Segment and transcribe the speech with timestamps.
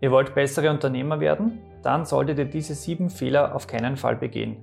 [0.00, 1.58] Ihr wollt bessere Unternehmer werden?
[1.82, 4.58] Dann solltet ihr diese sieben Fehler auf keinen Fall begehen.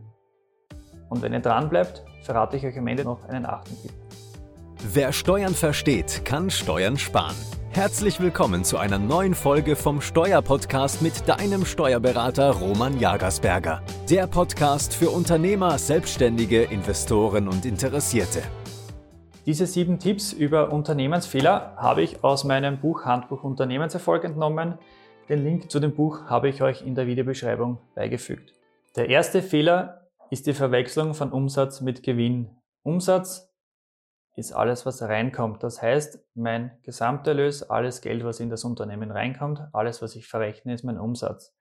[1.10, 3.92] Und wenn ihr dran bleibt, verrate ich euch am Ende noch einen achten Tipp.
[4.94, 7.36] Wer Steuern versteht, kann Steuern sparen.
[7.72, 13.84] Herzlich willkommen zu einer neuen Folge vom Steuerpodcast mit deinem Steuerberater Roman Jagersberger.
[14.10, 18.42] Der Podcast für Unternehmer, Selbstständige, Investoren und Interessierte.
[19.46, 24.80] Diese sieben Tipps über Unternehmensfehler habe ich aus meinem Buch Handbuch Unternehmenserfolg entnommen.
[25.28, 28.54] Den Link zu dem Buch habe ich euch in der Videobeschreibung beigefügt.
[28.96, 32.56] Der erste Fehler ist die Verwechslung von Umsatz mit Gewinn.
[32.84, 33.52] Umsatz
[34.36, 35.64] ist alles, was reinkommt.
[35.64, 40.76] Das heißt, mein Gesamterlös, alles Geld, was in das Unternehmen reinkommt, alles, was ich verrechne,
[40.76, 41.56] ist mein Umsatz.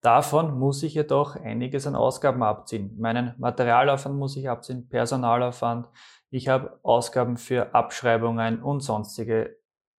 [0.00, 2.96] Davon muss ich jedoch einiges an Ausgaben abziehen.
[2.98, 5.88] Meinen Materialaufwand muss ich abziehen, Personalaufwand.
[6.30, 9.58] Ich habe Ausgaben für Abschreibungen und sonstige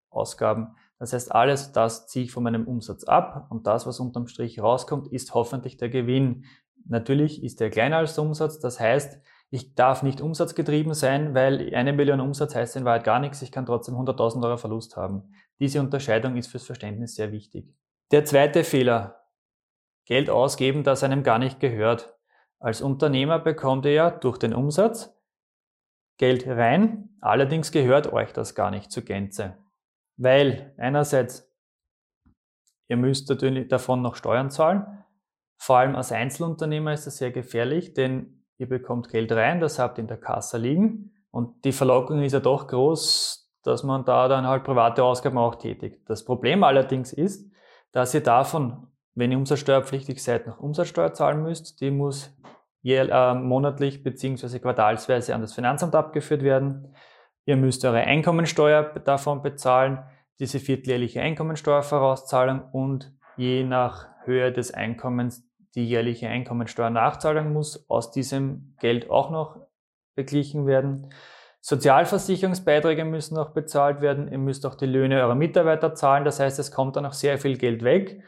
[0.09, 0.75] Ausgaben.
[1.01, 4.61] Das heißt, alles das ziehe ich von meinem Umsatz ab und das, was unterm Strich
[4.63, 6.45] rauskommt, ist hoffentlich der Gewinn.
[6.87, 11.75] Natürlich ist der kleiner als der Umsatz, das heißt, ich darf nicht umsatzgetrieben sein, weil
[11.75, 15.33] eine Million Umsatz heißt in Wahrheit gar nichts, ich kann trotzdem 100.000 Euro Verlust haben.
[15.59, 17.75] Diese Unterscheidung ist fürs Verständnis sehr wichtig.
[18.12, 19.25] Der zweite Fehler,
[20.05, 22.14] Geld ausgeben, das einem gar nicht gehört.
[22.59, 25.17] Als Unternehmer bekommt ihr ja durch den Umsatz
[26.19, 29.57] Geld rein, allerdings gehört euch das gar nicht zur Gänze.
[30.21, 31.51] Weil einerseits,
[32.89, 34.87] ihr müsst natürlich davon noch Steuern zahlen.
[35.57, 39.97] Vor allem als Einzelunternehmer ist das sehr gefährlich, denn ihr bekommt Geld rein, das habt
[39.98, 44.29] ihr in der Kasse liegen und die Verlockung ist ja doch groß, dass man da
[44.29, 46.03] dann halt private Ausgaben auch tätigt.
[46.07, 47.51] Das Problem allerdings ist,
[47.93, 51.81] dass ihr davon, wenn ihr umsatzsteuerpflichtig seid, noch Umsatzsteuer zahlen müsst.
[51.81, 52.37] Die muss
[52.85, 54.59] äh, monatlich bzw.
[54.59, 56.95] quartalsweise an das Finanzamt abgeführt werden.
[57.51, 59.98] Ihr müsst eure Einkommensteuer davon bezahlen,
[60.39, 65.42] diese vierteljährliche Einkommensteuervorauszahlung und je nach Höhe des Einkommens
[65.75, 69.57] die jährliche Einkommensteuernachzahlung muss aus diesem Geld auch noch
[70.15, 71.13] beglichen werden.
[71.61, 74.30] Sozialversicherungsbeiträge müssen noch bezahlt werden.
[74.30, 76.24] Ihr müsst auch die Löhne eurer Mitarbeiter zahlen.
[76.24, 78.23] Das heißt, es kommt dann auch sehr viel Geld weg.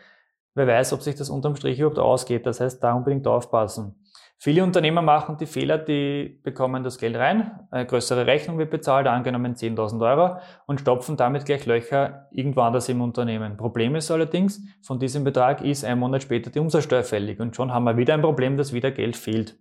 [0.57, 2.45] Wer weiß, ob sich das unterm Strich überhaupt ausgeht.
[2.45, 4.02] Das heißt, da unbedingt aufpassen.
[4.45, 9.07] Viele Unternehmer machen die Fehler, die bekommen das Geld rein, eine größere Rechnung wird bezahlt,
[9.07, 13.57] angenommen 10.000 Euro, und stopfen damit gleich Löcher irgendwo anders im Unternehmen.
[13.57, 17.73] Problem ist allerdings, von diesem Betrag ist ein Monat später die Umsatzsteuer fällig und schon
[17.73, 19.61] haben wir wieder ein Problem, dass wieder Geld fehlt.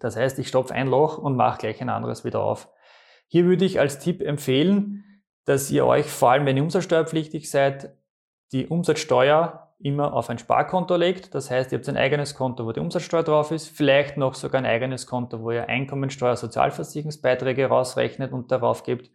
[0.00, 2.68] Das heißt, ich stopfe ein Loch und mache gleich ein anderes wieder auf.
[3.28, 5.04] Hier würde ich als Tipp empfehlen,
[5.44, 7.96] dass ihr euch, vor allem wenn ihr umsatzsteuerpflichtig seid,
[8.50, 11.34] die Umsatzsteuer immer auf ein Sparkonto legt.
[11.34, 14.60] Das heißt, ihr habt ein eigenes Konto, wo die Umsatzsteuer drauf ist, vielleicht noch sogar
[14.60, 19.10] ein eigenes Konto, wo ihr Einkommensteuer, Sozialversicherungsbeiträge rausrechnet und darauf gebt.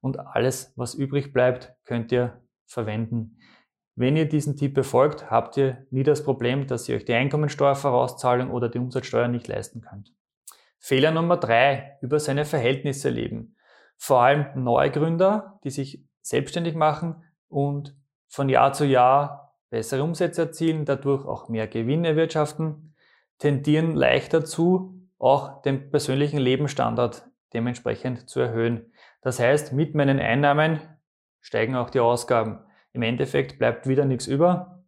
[0.00, 3.38] Und alles, was übrig bleibt, könnt ihr verwenden.
[3.94, 8.50] Wenn ihr diesen Tipp befolgt, habt ihr nie das Problem, dass ihr euch die Einkommensteuervorauszahlung
[8.50, 10.12] oder die Umsatzsteuer nicht leisten könnt.
[10.78, 13.56] Fehler Nummer drei, über seine Verhältnisse leben.
[13.96, 17.96] Vor allem Neugründer, die sich selbstständig machen und
[18.28, 22.94] von Jahr zu Jahr bessere Umsätze erzielen, dadurch auch mehr Gewinn erwirtschaften,
[23.38, 28.92] tendieren leicht dazu, auch den persönlichen Lebensstandard dementsprechend zu erhöhen.
[29.22, 30.80] Das heißt, mit meinen Einnahmen
[31.40, 32.60] steigen auch die Ausgaben.
[32.92, 34.84] Im Endeffekt bleibt wieder nichts über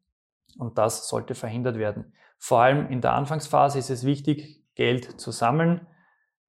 [0.58, 2.12] und das sollte verhindert werden.
[2.38, 5.86] Vor allem in der Anfangsphase ist es wichtig, Geld zu sammeln,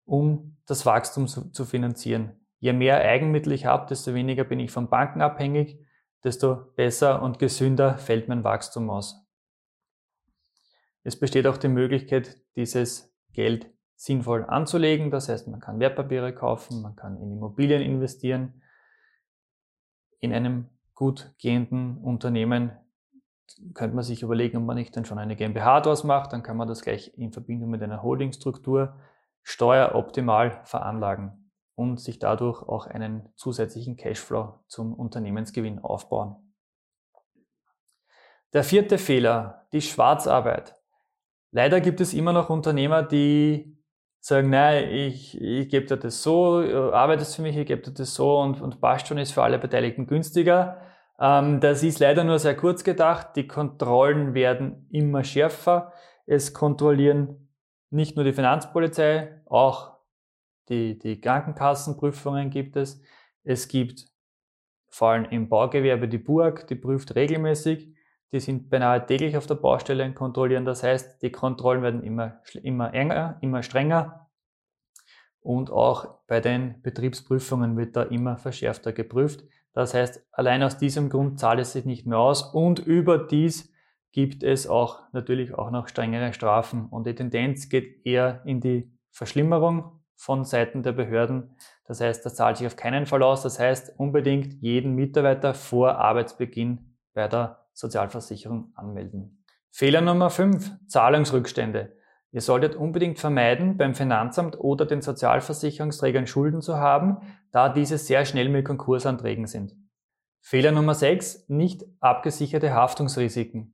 [0.05, 2.39] um das Wachstum zu, finanzieren.
[2.59, 5.79] Je mehr Eigenmittel ich habe, desto weniger bin ich von Banken abhängig
[6.23, 9.25] desto besser und gesünder fällt mein Wachstum aus.
[11.03, 15.11] Es besteht auch die Möglichkeit, dieses Geld sinnvoll anzulegen.
[15.11, 18.61] Das heißt, man kann Wertpapiere kaufen, man kann in Immobilien investieren.
[20.19, 22.71] In einem gut gehenden Unternehmen
[23.73, 26.33] könnte man sich überlegen, ob man nicht dann schon eine GmbH daraus macht.
[26.33, 28.97] Dann kann man das gleich in Verbindung mit einer Holdingstruktur
[29.41, 31.38] steueroptimal veranlagen
[31.79, 36.35] und sich dadurch auch einen zusätzlichen Cashflow zum Unternehmensgewinn aufbauen.
[38.51, 40.75] Der vierte Fehler, die Schwarzarbeit.
[41.51, 43.77] Leider gibt es immer noch Unternehmer, die
[44.19, 46.57] sagen, nein, ich, ich gebe dir das so,
[46.91, 49.57] arbeitest für mich, ich gebe dir das so und, und passt schon, ist für alle
[49.57, 50.81] Beteiligten günstiger.
[51.17, 53.37] Ähm, das ist leider nur sehr kurz gedacht.
[53.37, 55.93] Die Kontrollen werden immer schärfer.
[56.25, 57.47] Es kontrollieren
[57.89, 59.98] nicht nur die Finanzpolizei, auch
[60.69, 63.01] die, die Krankenkassenprüfungen gibt es.
[63.43, 64.05] Es gibt
[64.89, 67.95] vor allem im Baugewerbe die Burg, die prüft regelmäßig.
[68.31, 70.65] Die sind beinahe täglich auf der Baustelle und kontrollieren.
[70.65, 74.29] Das heißt, die Kontrollen werden immer, immer enger, immer strenger.
[75.41, 79.43] Und auch bei den Betriebsprüfungen wird da immer verschärfter geprüft.
[79.73, 83.71] Das heißt, allein aus diesem Grund zahlt es sich nicht mehr aus und überdies
[84.11, 88.91] gibt es auch natürlich auch noch strengere Strafen und die Tendenz geht eher in die
[89.11, 91.55] Verschlimmerung von Seiten der Behörden.
[91.85, 93.41] Das heißt, das zahlt sich auf keinen Fall aus.
[93.41, 99.45] Das heißt, unbedingt jeden Mitarbeiter vor Arbeitsbeginn bei der Sozialversicherung anmelden.
[99.71, 101.95] Fehler Nummer 5, Zahlungsrückstände.
[102.31, 107.19] Ihr solltet unbedingt vermeiden, beim Finanzamt oder den Sozialversicherungsträgern Schulden zu haben,
[107.51, 109.73] da diese sehr schnell mit Konkursanträgen sind.
[110.41, 113.73] Fehler Nummer 6, nicht abgesicherte Haftungsrisiken.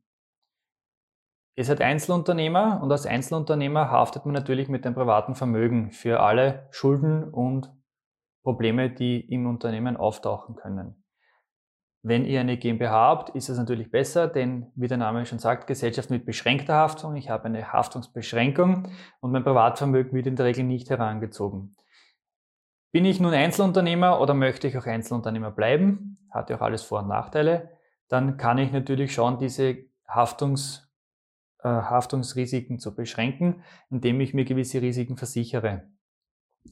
[1.57, 6.67] Ihr seid Einzelunternehmer und als Einzelunternehmer haftet man natürlich mit dem privaten Vermögen für alle
[6.71, 7.71] Schulden und
[8.43, 11.03] Probleme, die im Unternehmen auftauchen können.
[12.03, 15.65] Wenn ihr eine GmbH habt, ist es natürlich besser, denn wie der Name schon sagt,
[15.65, 17.15] Gesellschaft mit beschränkter Haftung.
[17.15, 18.89] Ich habe eine Haftungsbeschränkung
[19.21, 21.75] und mein Privatvermögen wird in der Regel nicht herangezogen.
[22.91, 26.99] Bin ich nun Einzelunternehmer oder möchte ich auch Einzelunternehmer bleiben, hat ja auch alles Vor-
[26.99, 27.71] und Nachteile,
[28.07, 29.77] dann kann ich natürlich schauen, diese
[30.07, 30.84] Haftungs,
[31.69, 35.89] Haftungsrisiken zu beschränken, indem ich mir gewisse Risiken versichere.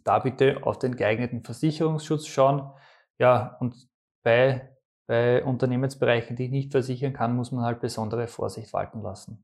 [0.03, 2.71] Da bitte auf den geeigneten Versicherungsschutz schauen.
[3.19, 3.75] Ja, und
[4.23, 4.73] bei
[5.05, 9.43] bei Unternehmensbereichen, die ich nicht versichern kann, muss man halt besondere Vorsicht walten lassen.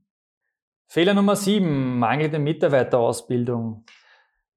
[0.87, 3.85] Fehler Nummer sieben: mangelnde Mitarbeiterausbildung.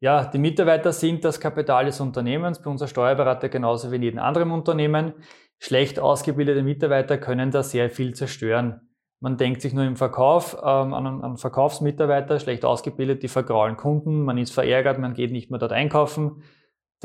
[0.01, 4.19] Ja, die Mitarbeiter sind das Kapital des Unternehmens, bei unserer Steuerberater genauso wie in jedem
[4.21, 5.15] anderen Unternehmen.
[5.59, 8.92] Schlecht ausgebildete Mitarbeiter können da sehr viel zerstören.
[9.23, 14.25] Man denkt sich nur im Verkauf ähm, an einen Verkaufsmitarbeiter, schlecht ausgebildet, die vergraulen Kunden,
[14.25, 16.43] man ist verärgert, man geht nicht mehr dort einkaufen.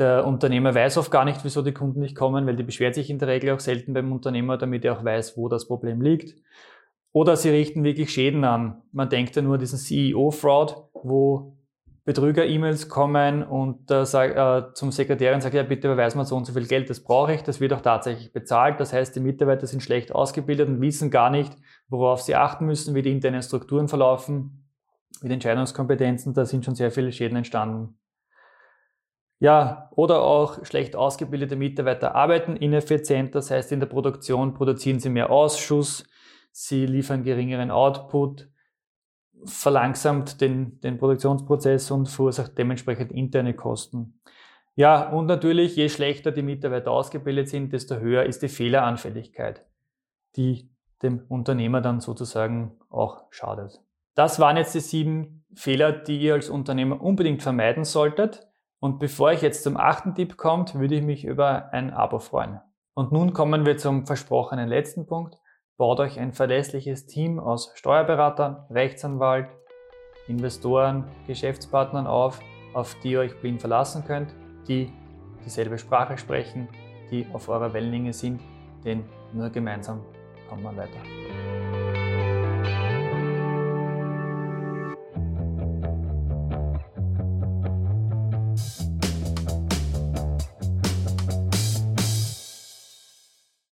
[0.00, 3.08] Der Unternehmer weiß oft gar nicht, wieso die Kunden nicht kommen, weil die beschwert sich
[3.08, 6.34] in der Regel auch selten beim Unternehmer, damit er auch weiß, wo das Problem liegt.
[7.12, 8.82] Oder sie richten wirklich Schäden an.
[8.90, 11.56] Man denkt ja nur an diesen CEO-Fraud, wo
[12.08, 16.36] Betrüger-E-Mails kommen und äh, sag, äh, zum Sekretär und sagt, ja bitte überweisen wir so
[16.36, 18.80] und so viel Geld, das brauche ich, das wird auch tatsächlich bezahlt.
[18.80, 21.54] Das heißt, die Mitarbeiter sind schlecht ausgebildet und wissen gar nicht,
[21.88, 24.66] worauf sie achten müssen, wie die internen Strukturen verlaufen,
[25.20, 27.98] wie die Entscheidungskompetenzen, da sind schon sehr viele Schäden entstanden.
[29.38, 35.10] Ja, oder auch schlecht ausgebildete Mitarbeiter arbeiten ineffizient, das heißt in der Produktion produzieren sie
[35.10, 36.06] mehr Ausschuss,
[36.52, 38.48] sie liefern geringeren Output,
[39.44, 44.20] verlangsamt den, den Produktionsprozess und verursacht dementsprechend interne Kosten.
[44.74, 49.64] Ja, und natürlich, je schlechter die Mitarbeiter ausgebildet sind, desto höher ist die Fehleranfälligkeit,
[50.36, 50.70] die
[51.02, 53.80] dem Unternehmer dann sozusagen auch schadet.
[54.14, 58.46] Das waren jetzt die sieben Fehler, die ihr als Unternehmer unbedingt vermeiden solltet.
[58.80, 62.60] Und bevor ich jetzt zum achten Tipp kommt, würde ich mich über ein Abo freuen.
[62.94, 65.38] Und nun kommen wir zum versprochenen letzten Punkt.
[65.78, 69.46] Baut euch ein verlässliches Team aus Steuerberatern, Rechtsanwalt,
[70.26, 72.40] Investoren, Geschäftspartnern auf,
[72.74, 74.34] auf die ihr euch blind verlassen könnt,
[74.66, 74.92] die
[75.44, 76.66] dieselbe Sprache sprechen,
[77.12, 78.40] die auf eurer Wellenlänge sind,
[78.84, 80.04] denn nur gemeinsam
[80.48, 80.98] kommt man weiter.